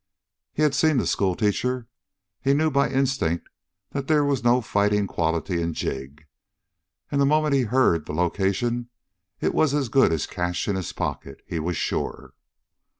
[0.51, 1.85] He had seen the schoolteacher.
[2.41, 3.47] He knew by instinct
[3.91, 6.25] that there was no fighting quality in Jig.
[7.11, 8.89] And the moment he heard the location
[9.41, 12.33] it was as good as cash in his pocket, he was sure.